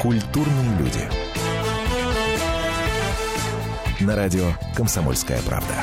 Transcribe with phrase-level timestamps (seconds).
[0.00, 1.00] Культурные люди.
[4.00, 5.74] На радио «Комсомольская правда».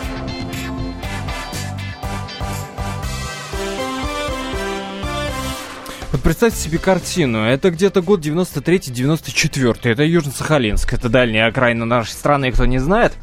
[6.12, 7.44] Вот представьте себе картину.
[7.44, 9.78] Это где-то год 93-94.
[9.84, 10.96] Это Южно-Сахалинск.
[10.96, 13.14] Это дальняя окраина нашей страны, кто не знает.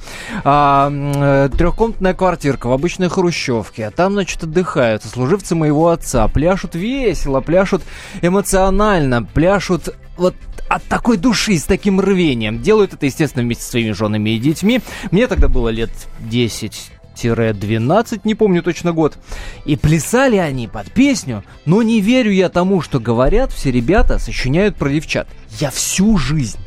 [0.44, 3.88] А, э, трехкомнатная квартирка в обычной хрущевке.
[3.88, 6.28] А там, значит, отдыхают служивцы моего отца.
[6.28, 7.82] Пляшут весело, пляшут
[8.22, 10.36] эмоционально, пляшут вот
[10.68, 12.60] от такой души, с таким рвением.
[12.62, 14.80] Делают это, естественно, вместе со своими женами и детьми.
[15.10, 19.16] Мне тогда было лет 10 12, не помню точно год.
[19.64, 24.76] И плясали они под песню, но не верю я тому, что говорят, все ребята сочиняют
[24.76, 25.28] про девчат.
[25.60, 26.58] Я всю жизнь,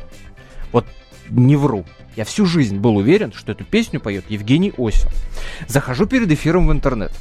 [0.72, 0.86] вот
[1.28, 1.84] не вру,
[2.16, 5.08] я всю жизнь был уверен, что эту песню поет Евгений Осин.
[5.68, 7.12] Захожу перед эфиром в интернет.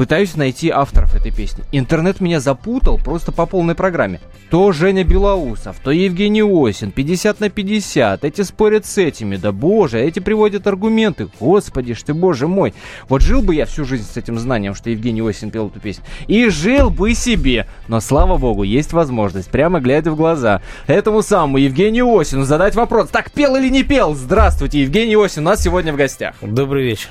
[0.00, 1.62] Пытаюсь найти авторов этой песни.
[1.72, 4.18] Интернет меня запутал просто по полной программе.
[4.48, 8.24] То Женя Белоусов, то Евгений Осин, 50 на 50.
[8.24, 11.28] Эти спорят с этими, да боже, эти приводят аргументы.
[11.38, 12.72] Господи ж ты, боже мой.
[13.10, 16.02] Вот жил бы я всю жизнь с этим знанием, что Евгений Осин пел эту песню.
[16.28, 17.66] И жил бы себе.
[17.86, 23.10] Но, слава богу, есть возможность, прямо глядя в глаза, этому самому Евгению Осину задать вопрос.
[23.10, 24.14] Так, пел или не пел?
[24.14, 26.36] Здравствуйте, Евгений Осин у нас сегодня в гостях.
[26.40, 27.10] Добрый вечер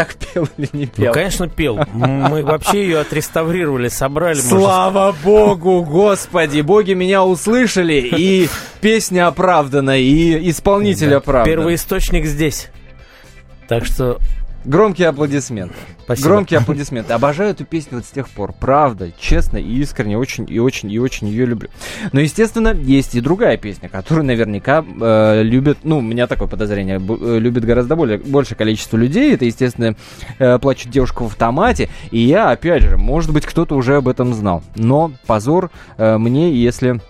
[0.00, 1.06] так пел или не пел?
[1.08, 1.78] Ну, конечно, пел.
[1.92, 4.38] Мы вообще ее отреставрировали, собрали.
[4.40, 8.48] Слава богу, господи, боги меня услышали, и
[8.80, 11.16] песня оправдана, и исполнитель да.
[11.18, 11.52] оправдан.
[11.52, 12.70] Первоисточник здесь.
[13.68, 14.18] Так что
[14.64, 15.74] Громкие аплодисменты.
[16.04, 16.28] Спасибо.
[16.28, 17.12] Громкие аплодисменты.
[17.12, 18.52] Обожаю эту песню вот с тех пор.
[18.52, 20.18] Правда, честно и искренне.
[20.18, 21.70] Очень и очень и очень ее люблю.
[22.12, 26.96] Но, естественно, есть и другая песня, которую наверняка э, любят, ну, у меня такое подозрение,
[27.00, 29.34] э, любит гораздо более, большее количество людей.
[29.34, 29.96] Это, естественно,
[30.38, 31.88] э, «Плачет девушка в автомате».
[32.10, 34.62] И я, опять же, может быть, кто-то уже об этом знал.
[34.76, 37.00] Но позор э, мне, если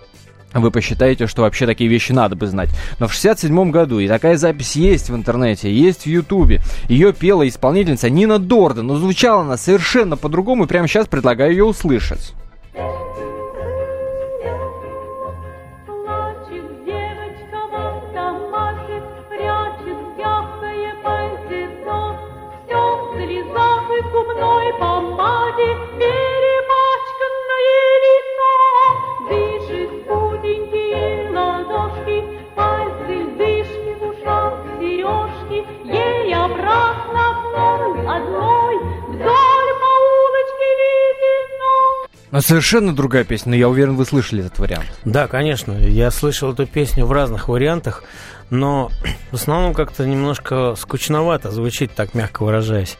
[0.52, 2.70] вы посчитаете, что вообще такие вещи надо бы знать.
[2.98, 7.46] Но в 67 году, и такая запись есть в интернете, есть в Ютубе, ее пела
[7.46, 12.34] исполнительница Нина Дорда, но звучала она совершенно по-другому, и прямо сейчас предлагаю ее услышать.
[42.40, 44.86] Совершенно другая песня, но я уверен, вы слышали этот вариант.
[45.04, 48.04] Да, конечно, я слышал эту песню в разных вариантах,
[48.50, 48.90] но
[49.30, 52.98] в основном как-то немножко скучновато звучит, так мягко выражаясь.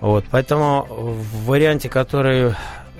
[0.00, 2.54] Вот, поэтому в варианте, который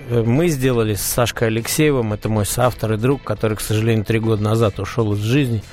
[0.09, 4.19] э, мы сделали с Сашкой Алексеевым, это мой соавтор и друг, который, к сожалению, три
[4.19, 5.63] года назад ушел из жизни,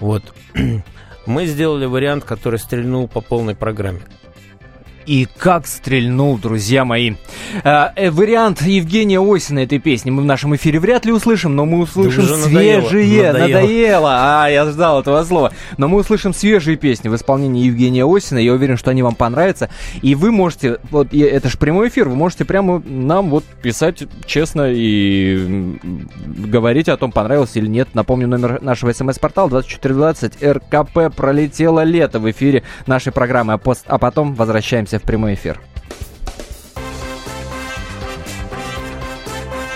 [0.00, 0.22] вот,
[1.26, 4.00] мы сделали вариант, который стрельнул по полной программе
[5.06, 7.14] и как стрельнул, друзья мои.
[7.64, 11.64] А, э, вариант Евгения Осина этой песни мы в нашем эфире вряд ли услышим, но
[11.64, 13.32] мы услышим да свежие.
[13.32, 13.38] Надоело.
[13.38, 14.10] надоело.
[14.12, 15.52] А, я ждал этого слова.
[15.78, 18.38] Но мы услышим свежие песни в исполнении Евгения Осина.
[18.38, 19.70] Я уверен, что они вам понравятся.
[20.02, 24.70] И вы можете, вот это же прямой эфир, вы можете прямо нам вот писать честно
[24.72, 25.78] и
[26.24, 27.88] говорить о том, понравился или нет.
[27.94, 33.54] Напомню, номер нашего смс-портала 2420 РКП пролетело лето в эфире нашей программы.
[33.54, 35.60] А, пост, а потом возвращаемся возвращаемся в прямой эфир.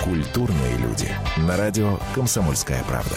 [0.03, 1.09] Культурные люди.
[1.39, 3.17] На радио «Комсомольская правда».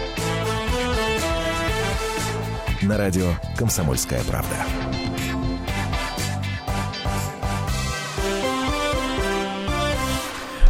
[2.91, 4.53] На радио «Комсомольская правда».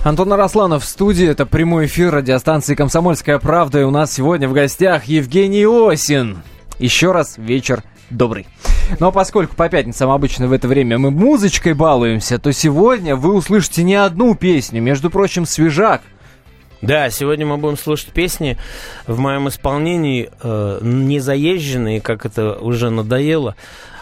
[0.04, 1.28] Антон Арасланов в студии.
[1.28, 3.80] Это прямой эфир радиостанции «Комсомольская правда».
[3.82, 6.44] И у нас сегодня в гостях Евгений Осин.
[6.78, 7.82] Еще раз вечер
[8.12, 8.46] добрый.
[9.00, 13.82] Но поскольку по пятницам обычно в это время мы музычкой балуемся, то сегодня вы услышите
[13.82, 16.04] не одну песню, между прочим, свежак.
[16.82, 18.58] Да, сегодня мы будем слушать песни
[19.06, 23.56] в моем исполнении, э, не заезженные, как это уже надоело.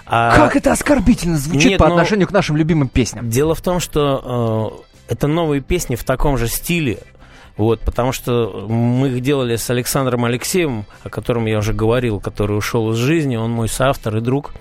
[0.05, 0.35] А...
[0.35, 3.29] Как это оскорбительно звучит Нет, по отношению к нашим любимым песням.
[3.29, 6.99] Дело в том, что э, это новые песни в таком же стиле.
[7.57, 12.57] Вот, потому что мы их делали с Александром Алексеевым, о котором я уже говорил, который
[12.57, 14.53] ушел из жизни, он мой соавтор и друг.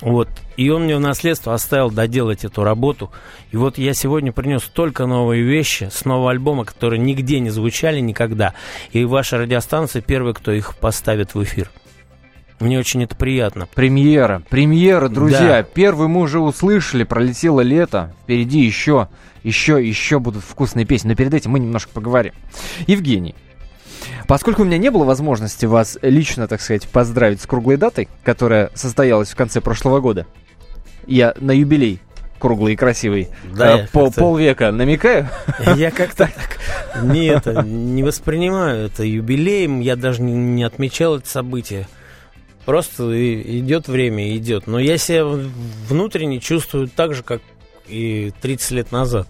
[0.00, 0.28] Вот.
[0.56, 3.10] И он мне в наследство оставил доделать эту работу.
[3.52, 8.00] И вот я сегодня принес только новые вещи с нового альбома, которые нигде не звучали
[8.00, 8.54] никогда.
[8.92, 11.70] И ваша радиостанция первый, кто их поставит в эфир.
[12.60, 13.66] Мне очень это приятно.
[13.66, 15.40] Премьера, премьера, друзья.
[15.40, 15.62] Да.
[15.62, 18.14] Первый мы уже услышали, пролетело лето.
[18.22, 19.08] Впереди еще,
[19.42, 21.08] еще, еще будут вкусные песни.
[21.08, 22.32] Но перед этим мы немножко поговорим.
[22.86, 23.34] Евгений,
[24.26, 28.70] Поскольку у меня не было возможности вас лично, так сказать, поздравить с круглой датой, которая
[28.74, 30.26] состоялась в конце прошлого года,
[31.06, 32.00] я на юбилей
[32.38, 33.28] круглый и красивый.
[33.54, 35.28] Да, э, по полвека намекаю.
[35.76, 36.58] Я как-то так
[37.02, 39.80] не, это, не воспринимаю это юбилеем.
[39.80, 41.88] Я даже не, не отмечал это событие.
[42.66, 43.10] Просто
[43.42, 44.66] идет время, идет.
[44.66, 45.24] Но я себя
[45.88, 47.40] внутренне чувствую так же, как
[47.88, 49.26] и 30 лет назад.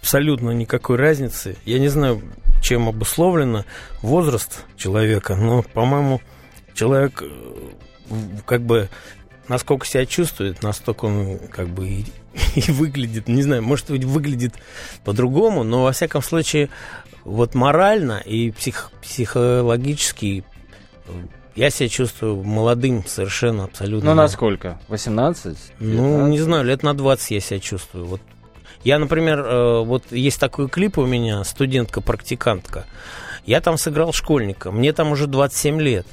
[0.00, 1.56] Абсолютно никакой разницы.
[1.64, 2.22] Я не знаю,
[2.64, 3.64] чем обусловлено
[4.00, 6.22] возраст человека, но, по-моему,
[6.74, 7.28] человек э,
[8.46, 8.88] как бы
[9.48, 12.06] насколько себя чувствует, настолько он как бы и,
[12.56, 14.54] и выглядит, не знаю, может быть, выглядит
[15.04, 16.70] по-другому, но во всяком случае,
[17.24, 20.42] вот морально и псих, психологически
[21.06, 21.12] э,
[21.56, 24.10] я себя чувствую молодым совершенно, абсолютно.
[24.10, 24.80] Ну, насколько?
[24.88, 25.58] 18?
[25.80, 28.06] Ну, не знаю, лет на 20 я себя чувствую.
[28.06, 28.22] Вот
[28.84, 32.84] я, например, э, вот есть такой клип у меня, студентка-практикантка.
[33.46, 36.06] Я там сыграл школьника, мне там уже 27 лет.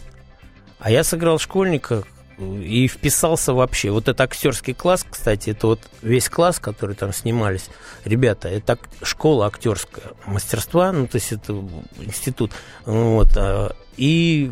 [0.79, 2.03] А я сыграл школьника
[2.39, 3.91] и вписался вообще.
[3.91, 7.69] Вот это актерский класс, кстати, это вот весь класс, который там снимались.
[8.05, 11.53] Ребята, это школа актерская мастерства, ну, то есть это
[11.99, 12.51] институт.
[12.85, 13.35] Вот.
[13.37, 14.51] А, и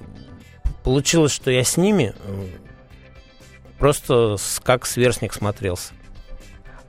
[0.84, 2.14] получилось, что я с ними
[3.80, 5.94] просто как сверстник смотрелся.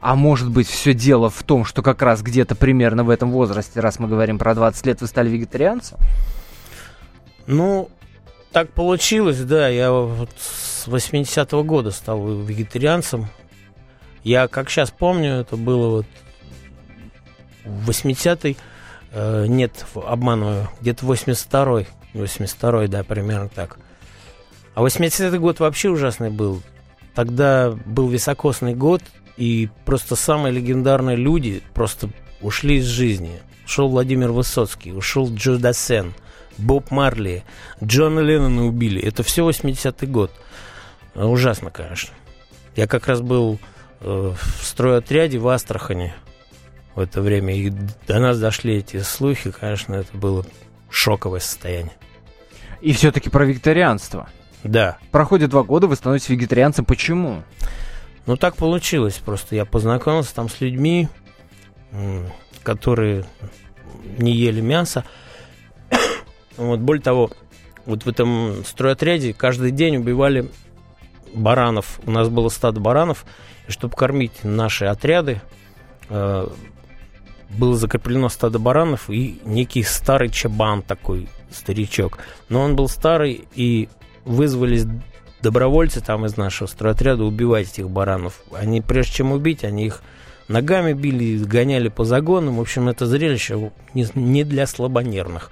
[0.01, 3.81] А может быть, все дело в том, что как раз где-то примерно в этом возрасте,
[3.81, 5.99] раз мы говорим про 20 лет, вы стали вегетарианцем?
[7.47, 7.91] Ну,
[8.53, 9.69] так получилось, да.
[9.69, 13.29] Я вот с 80-го года стал вегетарианцем.
[14.25, 16.07] Я, как сейчас помню, это было вот
[17.65, 18.57] в 80-й,
[19.13, 23.79] э, нет, обманываю, где-то 82-й, 82-й, да, примерно так.
[24.75, 26.63] А 80-й год вообще ужасный был.
[27.15, 29.03] Тогда был високосный год,
[29.41, 32.11] и просто самые легендарные люди просто
[32.43, 33.41] ушли из жизни.
[33.65, 36.13] Ушел Владимир Высоцкий, ушел Джо Дассен,
[36.59, 37.45] Боб Марли,
[37.83, 39.01] Джона Леннона убили.
[39.01, 40.31] Это все 80-й год.
[41.15, 42.13] А, ужасно, конечно.
[42.77, 43.59] Я как раз был
[44.01, 46.15] э, в стройотряде в Астрахане
[46.95, 47.57] в это время.
[47.57, 47.73] И
[48.07, 50.45] до нас дошли эти слухи, конечно, это было
[50.91, 51.97] шоковое состояние.
[52.83, 54.29] И все-таки про вегетарианство.
[54.65, 54.99] Да.
[55.13, 56.85] Проходит два года, вы становитесь вегетарианцем.
[56.85, 57.43] Почему?
[58.27, 59.57] Ну, так получилось просто.
[59.57, 61.09] Я познакомился там с людьми,
[62.63, 63.25] которые
[64.19, 65.05] не ели мясо.
[66.57, 67.31] вот, более того,
[67.87, 70.51] вот в этом стройотряде каждый день убивали
[71.35, 72.01] баранов.
[72.07, 73.25] У нас было стадо баранов,
[73.67, 75.41] и чтобы кормить наши отряды,
[76.09, 76.49] э,
[77.51, 82.19] было закреплено стадо баранов и некий старый чабан такой, старичок.
[82.49, 83.89] Но он был старый, и
[84.25, 84.85] вызвались
[85.43, 88.43] добровольцы там из нашего стройотряда убивать этих баранов.
[88.53, 90.03] Они, прежде чем убить, они их
[90.49, 92.57] ногами били, гоняли по загонам.
[92.57, 95.51] В общем, это зрелище не для слабонервных.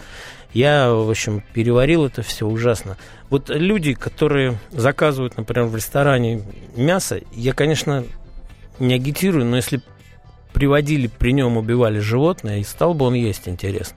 [0.53, 2.97] Я, в общем, переварил это все ужасно.
[3.29, 6.43] Вот люди, которые заказывают, например, в ресторане
[6.75, 8.05] мясо, я, конечно,
[8.79, 9.83] не агитирую, но если
[10.53, 13.97] приводили при нем, убивали животное, и стал бы он есть, интересно.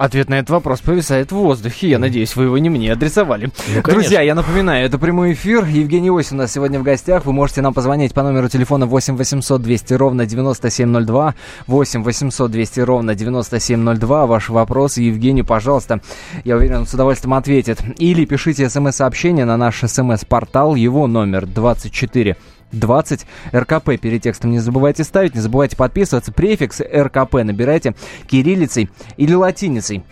[0.00, 1.90] Ответ на этот вопрос повисает в воздухе.
[1.90, 3.50] Я надеюсь, вы его не мне адресовали.
[3.68, 5.66] Ну, Друзья, я напоминаю, это прямой эфир.
[5.66, 7.26] Евгений Осин у нас сегодня в гостях.
[7.26, 11.34] Вы можете нам позвонить по номеру телефона 8 800 200 ровно 9702.
[11.66, 14.26] 8 800 200 ровно 9702.
[14.26, 16.00] Ваши вопросы Евгению, пожалуйста.
[16.44, 17.82] Я уверен, он с удовольствием ответит.
[17.98, 20.76] Или пишите смс-сообщение на наш смс-портал.
[20.76, 22.38] Его номер 24
[22.72, 26.32] 20 РКП перед текстом не забывайте ставить, не забывайте подписываться.
[26.32, 27.94] Префикс РКП набирайте
[28.26, 30.04] кириллицей или латиницей.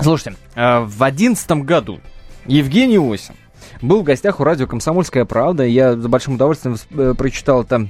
[0.00, 1.98] Слушайте, а, в одиннадцатом году
[2.46, 3.34] Евгений Осин
[3.82, 5.64] был в гостях у радио «Комсомольская правда».
[5.64, 7.88] Я с большим удовольствием э, прочитал это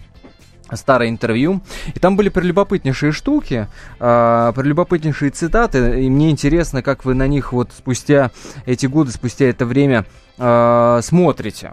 [0.76, 1.60] старое интервью,
[1.94, 3.68] и там были прелюбопытнейшие штуки,
[4.00, 8.30] э, прелюбопытнейшие цитаты, и мне интересно, как вы на них вот спустя
[8.66, 10.04] эти годы, спустя это время
[10.38, 11.72] э, смотрите.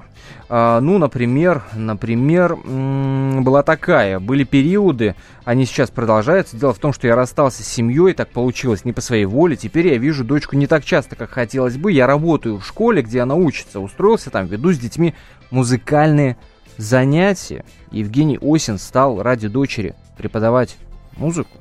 [0.49, 6.57] Э, ну, например, например, была такая, были периоды, они сейчас продолжаются.
[6.57, 9.55] Дело в том, что я расстался с семьей, так получилось не по своей воле.
[9.55, 11.91] Теперь я вижу дочку не так часто, как хотелось бы.
[11.91, 15.15] Я работаю в школе, где она учится, устроился там, веду с детьми
[15.51, 16.37] музыкальные
[16.77, 17.63] занятия.
[17.91, 20.75] Евгений Осин стал ради дочери преподавать
[21.17, 21.57] музыку.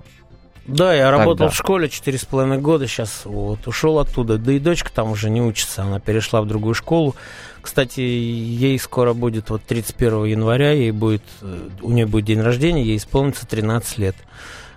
[0.67, 1.51] Да, я работал Тогда.
[1.51, 4.39] в школе четыре с половиной года, сейчас вот ушел оттуда.
[4.39, 7.15] Да и дочка там уже не учится, она перешла в другую школу.
[7.61, 12.83] Кстати, ей скоро будет, вот 31 января, ей будет, э, у нее будет день рождения,
[12.83, 14.17] ей исполнится 13 лет.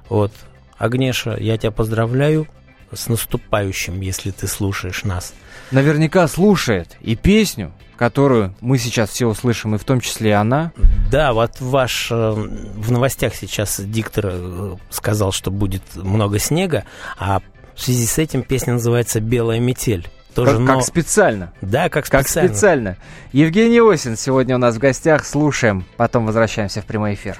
[0.10, 0.34] Вот.
[0.78, 2.48] Агнеша, я тебя поздравляю
[2.94, 5.34] с наступающим, если ты слушаешь нас.
[5.72, 10.72] Наверняка слушает и песню, которую мы сейчас все услышим, и в том числе и она.
[11.12, 16.84] Да, вот ваш э, в новостях сейчас диктор э, сказал, что будет много снега,
[17.18, 17.42] а
[17.76, 20.08] в связи с этим песня называется «Белая метель».
[20.36, 21.52] Тоже, Как, но- как специально.
[21.62, 22.50] Да, как Как специально.
[22.54, 22.98] специально.
[23.32, 25.26] Евгений Осин сегодня у нас в гостях.
[25.26, 27.40] Слушаем, потом возвращаемся в прямой эфир.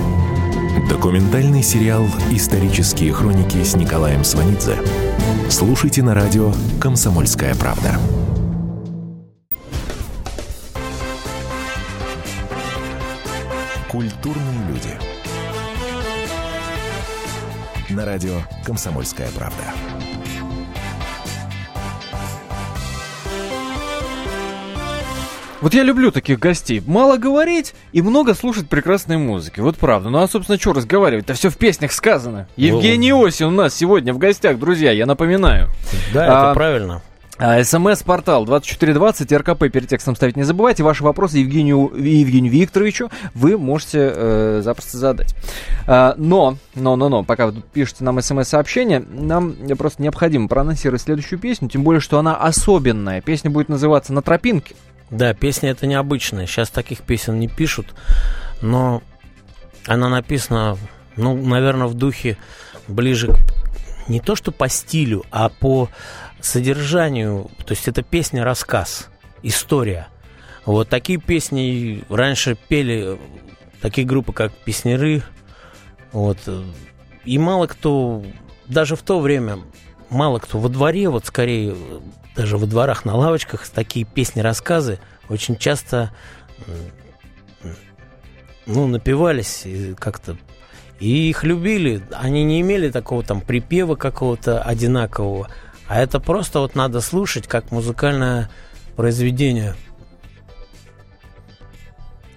[0.91, 4.77] Документальный сериал «Исторические хроники» с Николаем Сванидзе.
[5.49, 7.97] Слушайте на радио «Комсомольская правда».
[13.89, 14.99] Культурные люди.
[17.89, 20.20] На радио «Комсомольская правда».
[25.61, 26.81] Вот я люблю таких гостей.
[26.87, 29.59] Мало говорить и много слушать прекрасной музыки.
[29.59, 30.09] Вот правда.
[30.09, 31.35] Ну а, собственно, что разговаривать-то?
[31.35, 32.47] Все в песнях сказано.
[32.55, 35.69] Евгений Осин у нас сегодня в гостях, друзья, я напоминаю.
[36.13, 37.03] Да, А, это правильно.
[37.37, 40.81] А, СМС-портал 2420, РКП перед текстом ставить не забывайте.
[40.81, 45.35] Ваши вопросы Евгению, Евгению Викторовичу вы можете э, запросто задать.
[45.85, 51.03] А, но, но, но, но, пока вы тут пишете нам смс-сообщение, нам просто необходимо проанонсировать
[51.03, 53.21] следующую песню, тем более, что она особенная.
[53.21, 54.75] Песня будет называться «На тропинке».
[55.11, 56.47] Да, песня это необычная.
[56.47, 57.93] Сейчас таких песен не пишут,
[58.61, 59.03] но
[59.85, 60.77] она написана,
[61.17, 62.37] ну, наверное, в духе
[62.87, 63.37] ближе к-
[64.07, 65.89] не то что по стилю, а по
[66.39, 67.51] содержанию.
[67.65, 69.09] То есть это песня-рассказ,
[69.43, 70.07] история.
[70.65, 73.19] Вот такие песни раньше пели
[73.81, 75.23] такие группы, как Песнеры.
[76.11, 76.37] Вот.
[77.25, 78.23] И мало кто,
[78.67, 79.59] даже в то время,
[80.11, 81.99] мало кто во дворе, вот скорее э,
[82.35, 84.99] даже во дворах на лавочках такие песни-рассказы
[85.29, 86.11] очень часто
[88.65, 90.37] ну, напивались и как-то
[90.99, 92.03] и их любили.
[92.11, 95.49] Они не имели такого там припева какого-то одинакового.
[95.87, 98.49] А это просто вот надо слушать как музыкальное
[98.95, 99.75] произведение.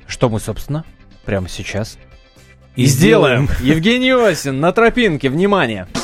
[0.07, 0.85] Что мы, собственно,
[1.25, 1.99] прямо сейчас
[2.75, 3.49] и сделаем.
[3.61, 5.87] Евгений Осин на тропинке, внимание.
[5.93, 6.04] На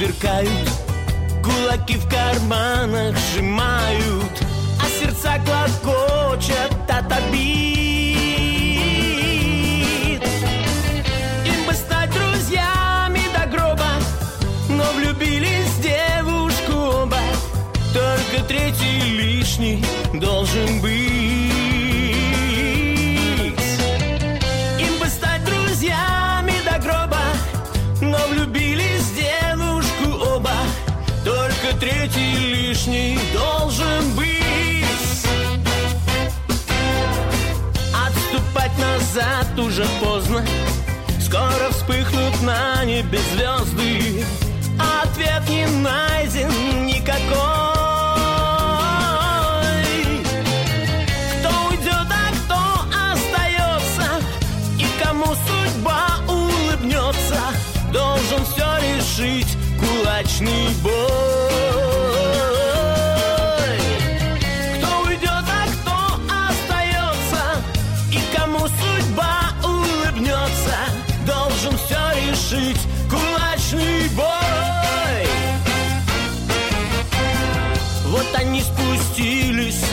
[0.00, 0.68] сверкают
[1.44, 4.32] Кулаки в карманах сжимают
[4.80, 7.42] А сердца клокочет от обид.
[11.44, 13.90] Им бы стать друзьями до гроба
[14.70, 17.18] Но влюбились в девушку оба.
[17.92, 19.84] Только третий лишний
[20.14, 20.99] должен быть
[39.60, 40.44] уже поздно.
[41.20, 44.24] Скоро вспыхнут на небе звезды.
[45.02, 47.20] Ответ не найден никакой.
[51.38, 52.60] Кто уйдет, а кто
[53.12, 54.24] остается?
[54.78, 57.40] И кому судьба улыбнется?
[57.92, 61.19] Должен все решить кулачный бой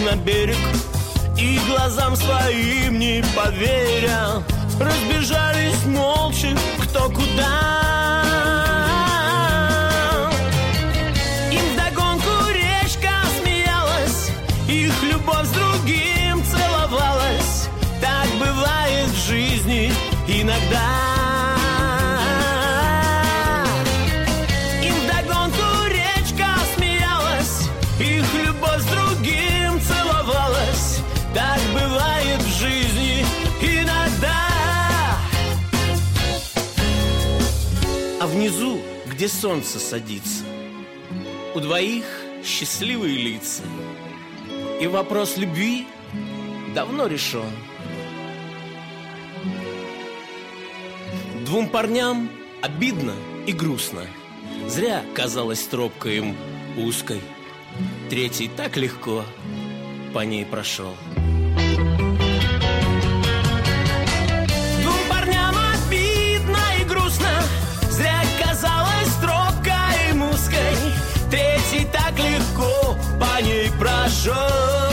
[0.08, 0.56] на берег
[1.38, 4.42] И глазам своим не поверя.
[4.80, 7.67] Разбежались молча кто куда
[39.28, 40.46] где солнце садится,
[41.54, 42.06] у двоих
[42.46, 43.64] счастливые лица.
[44.80, 45.86] И вопрос любви
[46.74, 47.52] давно решен.
[51.46, 52.30] Двум парням
[52.62, 54.08] обидно и грустно.
[54.70, 56.38] Зря казалась тропка им
[56.78, 57.20] узкой.
[58.10, 59.26] Третий так легко
[60.14, 60.96] по ней прошел.
[73.20, 74.87] По ней прошел.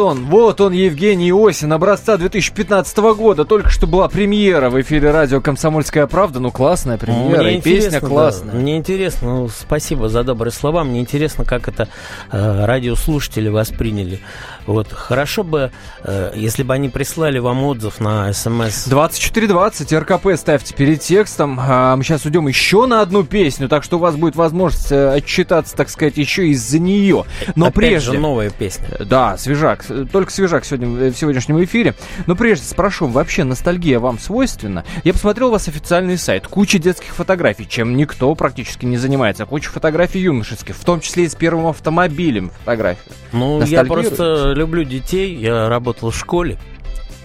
[0.00, 3.44] Он, вот он, Евгений Осин, образца 2015 года.
[3.44, 6.40] Только что была премьера в эфире радио «Комсомольская правда».
[6.40, 8.54] Ну, классная премьера, Мне и песня интересно, да, классная.
[8.54, 10.84] мне интересно, ну, спасибо за добрые слова.
[10.84, 11.88] Мне интересно, как это
[12.32, 14.20] э, радиослушатели восприняли.
[14.66, 15.70] Вот хорошо бы,
[16.04, 18.86] э, если бы они прислали вам отзыв на смс.
[18.86, 21.58] 2420, РКП ставьте перед текстом.
[21.60, 25.12] А, мы сейчас уйдем еще на одну песню, так что у вас будет возможность э,
[25.12, 27.24] отчитаться, так сказать, еще из-за нее.
[27.56, 28.12] Но Опять прежде...
[28.12, 28.86] же, новая песня.
[29.00, 29.84] Да, свежак.
[30.12, 31.94] Только свежак сегодня, в сегодняшнем эфире.
[32.26, 34.84] Но прежде спрошу, вообще ностальгия вам свойственна?
[35.04, 36.46] Я посмотрел у вас официальный сайт.
[36.46, 39.46] Куча детских фотографий, чем никто практически не занимается.
[39.46, 43.10] Куча фотографий юношеских, в том числе и с первым автомобилем фотографии.
[43.32, 45.34] Ну, я просто люблю детей.
[45.36, 46.58] Я работал в школе.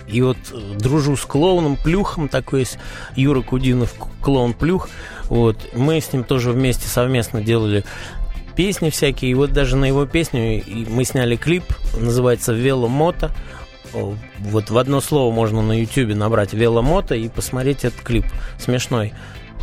[0.07, 2.77] И вот э, дружу с клоуном Плюхом, такой есть
[3.15, 4.89] Юра Кудинов, клоун Плюх.
[5.25, 5.57] Вот.
[5.73, 7.83] Мы с ним тоже вместе совместно делали
[8.55, 9.31] песни всякие.
[9.31, 11.63] И вот даже на его песню мы сняли клип,
[11.99, 13.31] называется «Веломото».
[14.39, 18.25] Вот в одно слово можно на ютюбе набрать «Веломото» и посмотреть этот клип.
[18.57, 19.13] Смешной,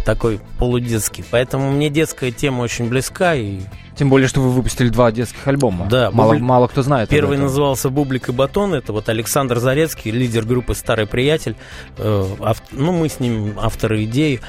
[0.06, 1.24] такой полудетский.
[1.30, 3.60] Поэтому мне детская тема очень близка, и
[3.94, 5.86] Тем более, что вы выпустили два детских альбома.
[5.86, 7.10] Да, мало, Бублик- мало кто знает.
[7.10, 8.72] Первый назывался «Бублик и батон».
[8.72, 11.56] Это вот Александр Зарецкий, лидер группы «Старый приятель».
[11.98, 14.40] Э, ав- Ну, мы с ним авторы идеи.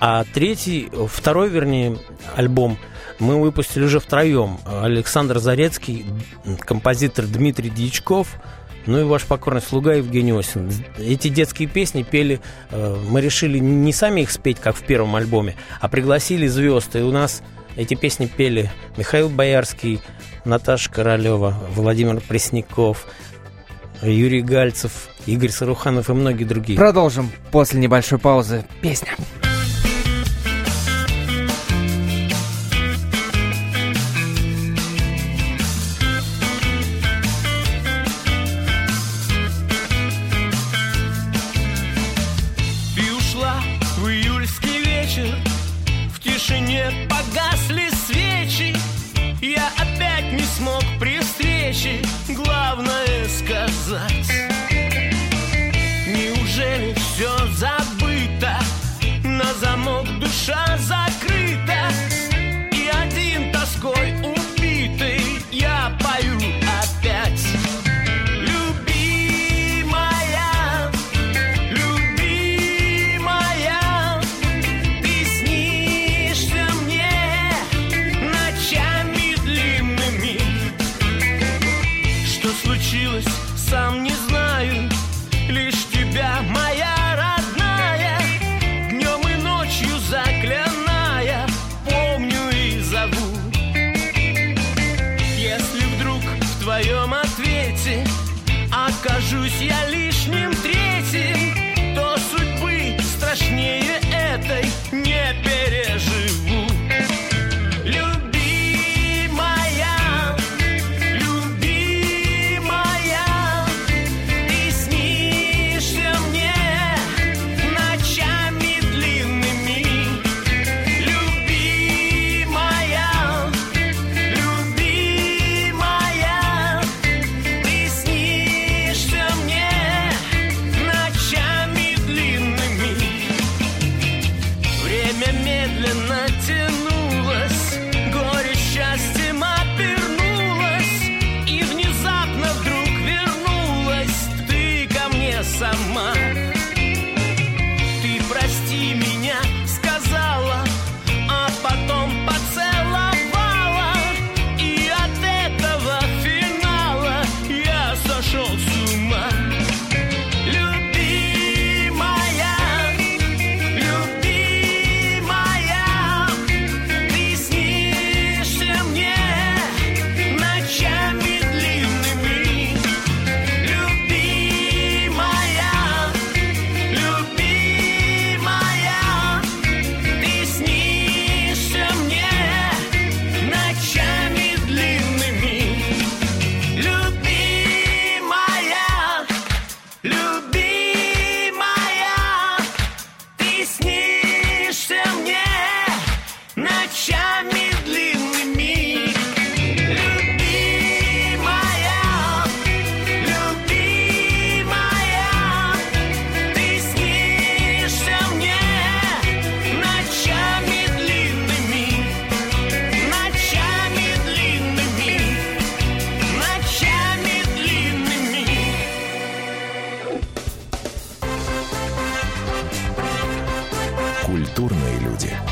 [0.00, 1.98] А третий, второй, вернее,
[2.34, 2.78] альбом
[3.20, 4.58] мы выпустили уже втроем.
[4.66, 6.06] Александр Зарецкий,
[6.60, 8.36] композитор Дмитрий Дьячков,
[8.86, 10.72] ну и ваш покорный слуга Евгений Осин.
[10.98, 15.54] Эти детские песни пели, э, мы решили не сами их спеть, как в первом альбоме,
[15.80, 16.96] а пригласили звезд.
[16.96, 17.42] И у нас
[17.76, 20.00] эти песни пели Михаил Боярский,
[20.44, 23.06] Наташа Королева, Владимир Пресняков,
[24.02, 26.78] Юрий Гальцев, Игорь Саруханов и многие другие.
[26.78, 28.64] Продолжим после небольшой паузы.
[28.80, 29.14] Песня.
[29.42, 29.49] Ты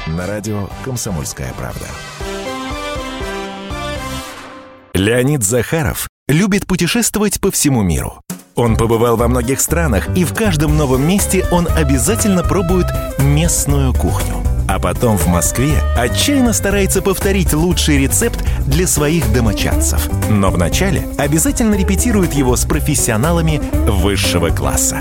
[0.06, 1.86] На радио «Комсомольская правда».
[4.94, 8.20] Леонид Захаров любит путешествовать по всему миру.
[8.54, 12.86] Он побывал во многих странах, и в каждом новом месте он обязательно пробует
[13.20, 14.34] местную кухню.
[14.68, 20.10] А потом в Москве отчаянно старается повторить лучший рецепт для своих домочадцев.
[20.28, 25.00] Но вначале обязательно репетирует его с профессионалами высшего класса.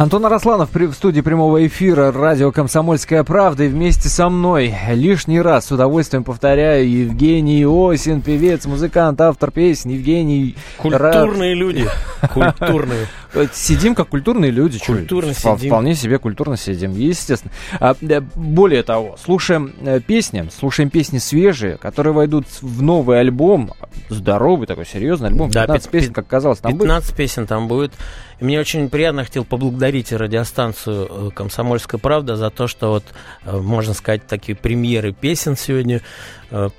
[0.00, 5.66] Антон Арасланов в студии прямого эфира радио «Комсомольская правда» и вместе со мной лишний раз
[5.66, 10.56] с удовольствием повторяю Евгений Осин, певец, музыкант, автор песен, Евгений...
[10.78, 11.86] Культурные люди.
[12.32, 13.06] Культурные.
[13.52, 14.78] Сидим как культурные люди.
[14.78, 15.56] Культурно сидим.
[15.56, 17.52] Вполне себе культурно сидим, естественно.
[17.78, 17.94] А,
[18.34, 23.72] более того, слушаем э, песни, слушаем песни свежие, которые войдут в новый альбом,
[24.08, 26.82] здоровый такой, серьезный альбом, Да, 15 пят- песен, как казалось, там будет.
[26.82, 27.92] 15 песен там будет.
[28.40, 33.04] И мне очень приятно, хотел поблагодарить радиостанцию э, «Комсомольская правда» за то, что вот,
[33.44, 36.00] э, можно сказать, такие премьеры песен сегодня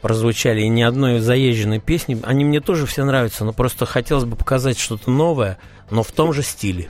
[0.01, 0.61] прозвучали.
[0.61, 2.19] И ни одной заезженной песни.
[2.23, 5.57] Они мне тоже все нравятся, но просто хотелось бы показать что-то новое,
[5.89, 6.89] но в том же стиле.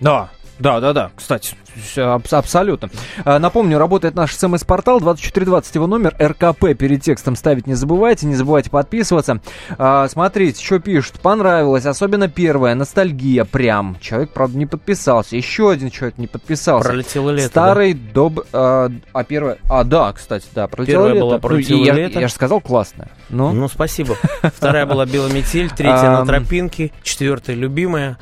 [0.00, 0.30] Да,
[0.62, 1.54] да, да, да, кстати,
[1.96, 2.88] абс- абсолютно.
[3.24, 8.34] А, Напомню, работает наш смс-портал 2420 его номер, РКП перед текстом ставить не забывайте, не
[8.34, 9.40] забывайте подписываться.
[9.76, 13.96] А, Смотрите, что пишут, понравилось, особенно первое, ностальгия прям.
[14.00, 16.88] Человек, правда, не подписался, еще один человек не подписался.
[16.88, 17.48] Пролетело лето.
[17.48, 18.40] Старый доб...
[18.52, 19.58] А, а первое...
[19.68, 21.24] А, да, кстати, да, пролетело Первое лето.
[21.24, 22.20] было Ну, «Пролетело я, лето».
[22.20, 23.06] Я же сказал классное.
[23.06, 23.36] да?
[23.36, 24.16] Ну, Ну, спасибо.
[24.42, 28.18] Вторая была «Белометель», третья «На тропинке», четвертая «Любимая».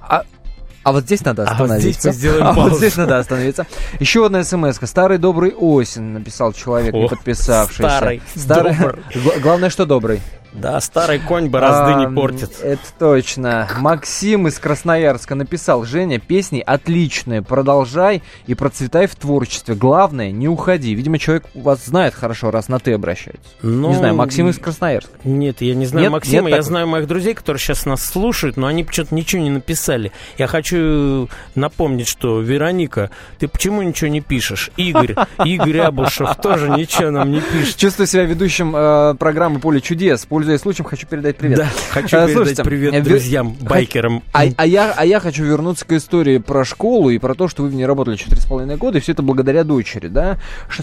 [0.00, 0.24] А
[0.92, 1.90] вот здесь надо А вот остановиться.
[2.00, 2.76] здесь мы сделаем А вот паузу.
[2.78, 3.66] здесь надо остановиться.
[4.00, 7.82] Еще одна смс Старый добрый осень, написал человек, не О, подписавшийся.
[7.82, 8.74] старый, Старый.
[8.76, 9.02] добрый.
[9.14, 10.20] Гла- Главное, что добрый.
[10.60, 12.60] Да, старый конь борозды А, не портит.
[12.62, 13.68] Это точно.
[13.78, 19.74] Максим из Красноярска написал, Женя, песни отличные, продолжай и процветай в творчестве.
[19.74, 20.94] Главное, не уходи.
[20.94, 23.48] Видимо, человек вас знает хорошо, раз на ты обращается.
[23.62, 25.12] Ну, Не знаю, Максим из Красноярска.
[25.24, 26.12] Нет, я не знаю Нет?
[26.12, 26.62] Максима, Нет я такого?
[26.68, 30.12] знаю моих друзей, которые сейчас нас слушают, но они почему-то ничего не написали.
[30.38, 34.70] Я хочу напомнить, что Вероника, ты почему ничего не пишешь?
[34.76, 37.76] Игорь, Игорь Абушев тоже ничего нам не пишет.
[37.76, 40.26] Чувствую себя ведущим э, программы «Поле чудес».
[40.48, 41.58] Пользуясь случаем, хочу передать привет.
[41.58, 44.22] Да, хочу А, передать слушайте, привет э, Вер- друзьям, байкерам.
[44.32, 47.64] А, а я, а я хочу вернуться к истории про школу и про то, что
[47.64, 50.38] вы в ней работали 4,5 года, и все это благодаря дочери, да?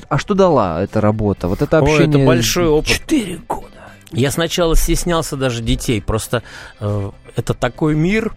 [0.08, 1.48] А что дала эта работа?
[1.48, 2.10] Вот это общение...
[2.10, 2.88] это большой опыт.
[2.92, 3.66] Четыре года.
[4.12, 6.44] Я сначала стеснялся даже детей, просто
[6.80, 8.36] э, это такой мир,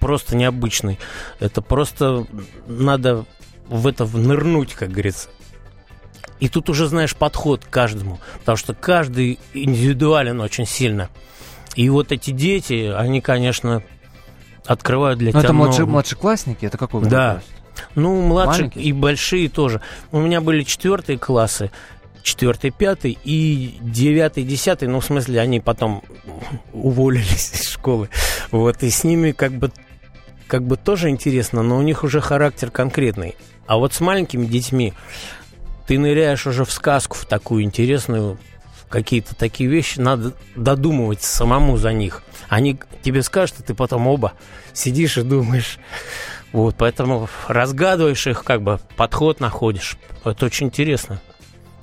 [0.00, 0.98] просто необычный.
[1.38, 2.26] Это просто
[2.66, 3.24] надо
[3.68, 5.28] в это нырнуть, как говорится.
[6.40, 11.08] И тут уже знаешь подход к каждому, потому что каждый индивидуален очень сильно.
[11.74, 13.82] И вот эти дети, они, конечно,
[14.66, 15.92] открывают для Ну, тебя это младши, много.
[15.92, 16.66] младшеклассники?
[16.66, 17.42] Это какой Да.
[17.94, 18.84] Ну, младшие Маленькие?
[18.84, 19.80] и большие тоже.
[20.10, 21.70] У меня были четвертые классы,
[22.22, 24.88] четвертый, пятый и девятый, десятый.
[24.88, 26.02] Ну, в смысле, они потом
[26.72, 28.10] уволились из школы.
[28.50, 29.70] Вот, и с ними как бы,
[30.48, 33.36] как бы тоже интересно, но у них уже характер конкретный.
[33.66, 34.94] А вот с маленькими детьми
[35.88, 38.38] ты ныряешь уже в сказку, в такую интересную,
[38.90, 42.22] какие-то такие вещи, надо додумывать самому за них.
[42.50, 44.34] Они тебе скажут, а ты потом оба
[44.74, 45.78] сидишь и думаешь.
[46.52, 49.96] Вот, поэтому разгадываешь их, как бы подход находишь.
[50.24, 51.22] Это очень интересно.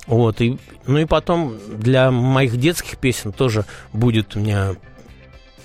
[0.06, 4.76] Вот, и, ну и потом для моих детских песен тоже будет у меня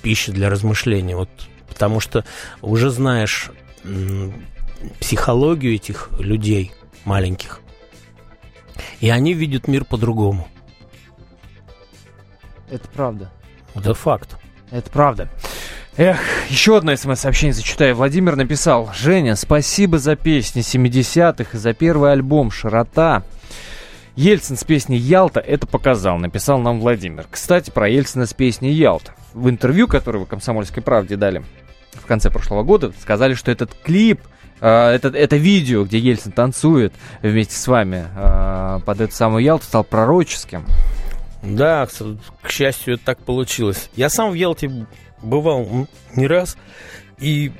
[0.02, 1.16] пища для размышления.
[1.16, 1.30] Вот,
[1.70, 2.26] потому что
[2.62, 3.52] уже знаешь
[5.00, 6.72] психологию этих людей
[7.06, 7.61] маленьких.
[9.00, 10.48] И они видят мир по-другому.
[12.70, 13.32] Это правда.
[13.76, 14.38] Это факт.
[14.70, 15.30] Это правда.
[15.98, 17.96] Эх, еще одно смс-сообщение зачитаю.
[17.96, 18.90] Владимир написал.
[18.96, 23.24] Женя, спасибо за песни 70-х и за первый альбом «Широта».
[24.16, 27.26] Ельцин с песней «Ялта» это показал, написал нам Владимир.
[27.30, 29.14] Кстати, про Ельцина с песней «Ялта».
[29.34, 31.44] В интервью, которое вы «Комсомольской правде» дали
[31.94, 34.22] в конце прошлого года, сказали, что этот клип,
[34.66, 39.84] это, это видео, где Ельцин танцует вместе с вами э, под эту самую «Ялту», стал
[39.84, 40.66] пророческим.
[41.42, 41.88] Да,
[42.44, 43.90] к, счастью, это так получилось.
[43.96, 44.86] Я сам в Ялте
[45.22, 46.58] бывал не раз,
[47.20, 47.52] и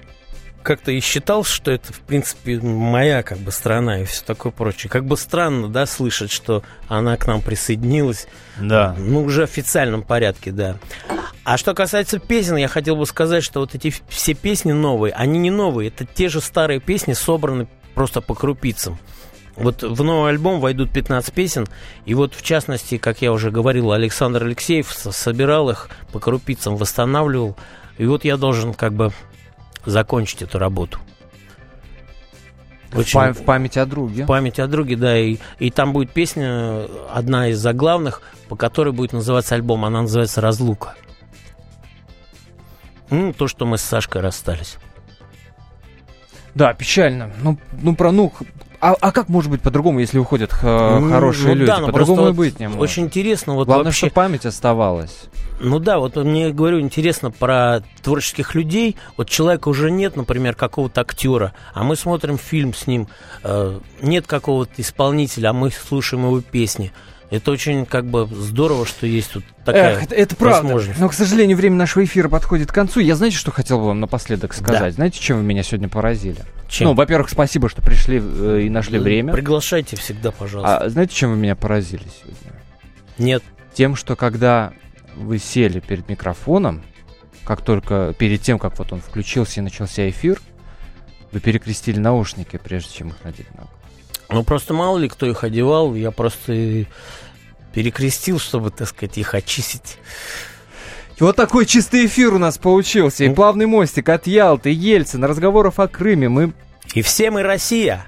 [0.64, 4.90] как-то и считал, что это, в принципе, моя как бы страна и все такое прочее.
[4.90, 8.28] Как бы странно, да, слышать, что она к нам присоединилась.
[8.60, 8.96] Да.
[8.98, 10.78] Ну, уже в официальном порядке, да.
[11.44, 15.40] А что касается песен, я хотел бы сказать, что вот эти все песни новые, они
[15.40, 19.00] не новые, это те же старые песни, собраны просто по крупицам.
[19.56, 21.68] Вот в новый альбом войдут 15 песен,
[22.06, 27.58] и вот в частности, как я уже говорил, Александр Алексеев собирал их по крупицам, восстанавливал,
[27.98, 29.12] и вот я должен как бы
[29.86, 31.00] закончить эту работу.
[32.94, 33.20] Очень...
[33.34, 34.24] В, в память о друге.
[34.24, 35.18] В память о друге, да.
[35.18, 39.86] И, и там будет песня, одна из заглавных, по которой будет называться альбом.
[39.86, 40.96] Она называется «Разлука».
[43.10, 44.78] Ну, то, что мы с Сашкой расстались.
[46.56, 47.32] Да, печально.
[47.42, 48.34] Ну, ну про ну.
[48.82, 51.68] А, а как может быть по-другому, если уходят х- ну, хорошие ну, люди?
[51.68, 52.82] Да, по-другому и быть не может.
[52.82, 53.54] Очень интересно.
[53.54, 54.08] Вот Главное, вообще...
[54.08, 55.26] что память оставалась.
[55.60, 58.98] Ну да, вот мне говорю, интересно про творческих людей.
[59.18, 63.08] Вот человека уже нет, например, какого-то актера, а мы смотрим фильм с ним.
[63.44, 66.92] Э, нет какого-то исполнителя, а мы слушаем его песни.
[67.30, 70.82] Это очень как бы здорово, что есть тут такая Эх, это, это правда.
[70.98, 73.00] Но, к сожалению, время нашего эфира подходит к концу.
[73.00, 74.82] Я знаете, что хотел бы вам напоследок сказать?
[74.82, 74.92] Да.
[74.92, 76.44] Знаете, чем вы меня сегодня поразили?
[76.72, 76.88] Чем?
[76.88, 79.34] Ну, во-первых, спасибо, что пришли э, и нашли время.
[79.34, 80.78] Приглашайте всегда, пожалуйста.
[80.78, 82.62] А знаете, чем вы меня поразили сегодня?
[83.18, 83.44] Нет.
[83.74, 84.72] Тем, что когда
[85.16, 86.82] вы сели перед микрофоном,
[87.44, 90.42] как только перед тем, как вот он включился и начался эфир,
[91.34, 93.68] вы перекрестили наушники, прежде чем их надеть на
[94.32, 96.86] ну, просто мало ли кто их одевал, я просто
[97.74, 99.98] перекрестил, чтобы, так сказать, их очистить.
[101.22, 103.26] Вот такой чистый эфир у нас получился.
[103.26, 103.36] И ну.
[103.36, 106.30] плавный мостик от Ялты, Ельцин, разговоров о Крыме.
[106.30, 106.52] Мы...
[106.96, 108.08] И все мы Россия.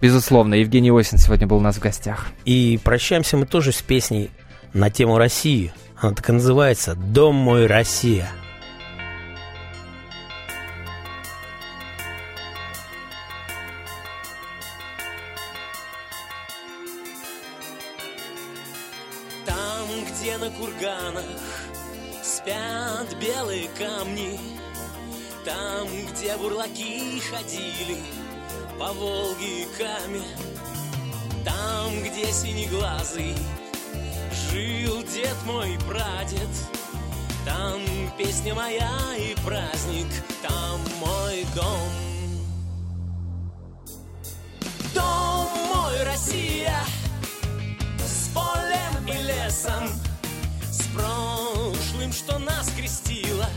[0.00, 2.28] Безусловно, Евгений Осин сегодня был у нас в гостях.
[2.44, 4.30] И прощаемся мы тоже с песней
[4.74, 5.72] на тему России.
[5.96, 8.30] Она так и называется «Дом мой, Россия».
[23.92, 24.38] Камни,
[25.44, 27.98] Там, где бурлаки ходили
[28.78, 30.22] по Волге и Каме,
[31.44, 33.34] Там, где синеглазый
[34.50, 36.48] жил дед мой прадед,
[37.44, 37.80] Там
[38.16, 40.08] песня моя и праздник,
[40.42, 41.90] там мой дом.
[44.94, 46.76] Дом мой, Россия,
[47.98, 49.88] с полем и лесом,
[50.70, 53.48] с прошлым, что нас крестило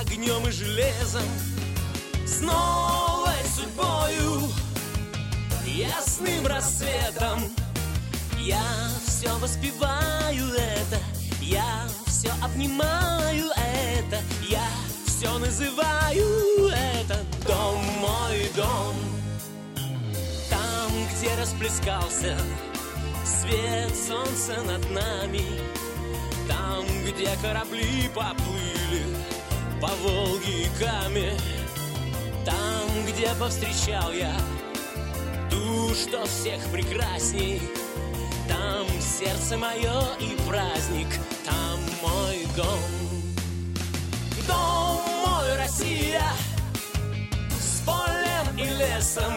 [0.00, 1.22] огнем и железом,
[2.26, 4.48] с новой судьбою,
[5.66, 7.50] ясным рассветом.
[8.38, 8.62] Я
[9.06, 10.98] все воспеваю это,
[11.40, 14.68] я все обнимаю это, я
[15.06, 18.94] все называю это дом мой дом.
[20.50, 22.36] Там, где расплескался
[23.24, 25.42] свет солнца над нами,
[26.46, 29.33] там, где корабли поплыли
[29.84, 31.36] по Волге и Каме,
[32.44, 34.34] Там, где повстречал я
[35.50, 37.60] ту, что всех прекрасней,
[38.48, 41.08] Там сердце мое и праздник,
[41.44, 42.80] там мой дом.
[44.48, 46.22] Дом мой, Россия,
[47.50, 49.34] с полем и лесом,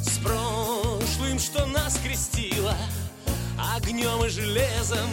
[0.00, 2.76] С прошлым, что нас крестило,
[3.76, 5.10] огнем и железом,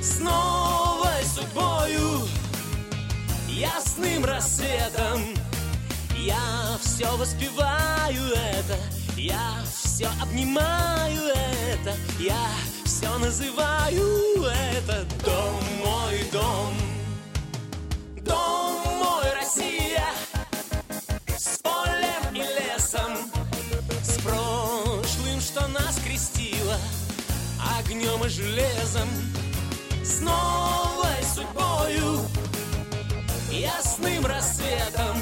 [0.00, 2.26] с новой судьбою,
[3.62, 5.22] ясным рассветом.
[6.16, 8.76] Я все воспеваю это,
[9.16, 12.48] я все обнимаю это, я
[12.84, 16.74] все называю это дом мой дом.
[18.22, 20.06] Дом мой Россия,
[21.36, 23.16] с полем и лесом,
[24.02, 26.78] с прошлым, что нас крестило,
[27.78, 29.08] огнем и железом
[30.04, 32.20] с новой судьбою,
[33.52, 35.16] ясным рассветом.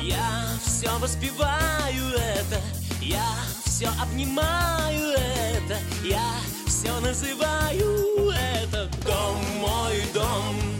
[0.00, 2.60] Я все воспеваю это,
[3.00, 3.26] я
[3.64, 6.30] все обнимаю это, я
[6.66, 10.73] все называю это дом мой дом.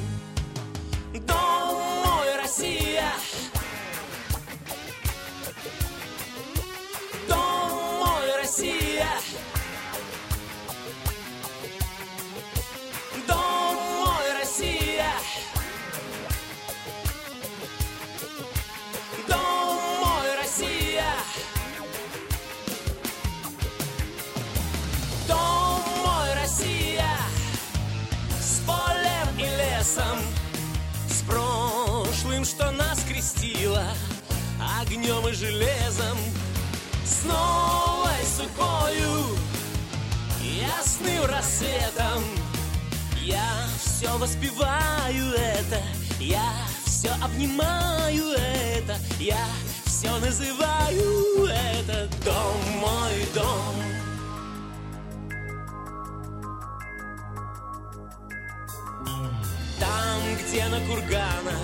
[60.95, 61.59] Курганах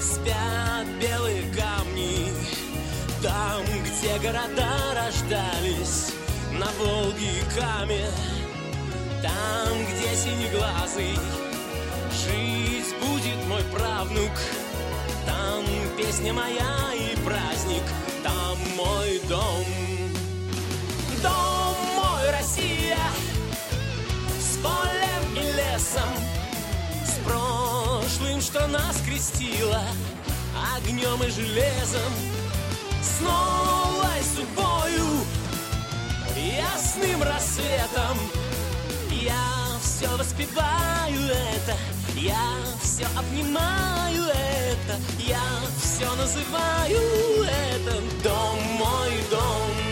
[0.00, 2.32] спят белые камни,
[3.22, 6.12] там, где города рождались
[6.52, 8.06] на Волге и Каме,
[9.22, 11.18] там, где синеглазый
[12.24, 14.32] жить будет мой правнук,
[15.26, 15.64] там
[15.96, 17.84] песня моя и праздник,
[18.22, 19.51] там мой дом.
[28.72, 29.82] Нас крестило,
[30.74, 32.12] огнем и железом,
[33.02, 35.26] с новой судьбою,
[36.34, 38.16] ясным рассветом.
[39.10, 41.76] Я все воспеваю это,
[42.16, 42.48] я
[42.82, 45.42] все обнимаю это, я
[45.78, 49.91] все называю это дом мой дом.